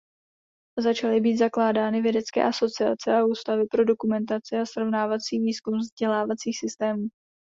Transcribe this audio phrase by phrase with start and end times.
[0.79, 7.07] Začaly být zakládány vědecké asociace a ústavy pro dokumentaci a srovnávací výzkum vzdělávacích systémů.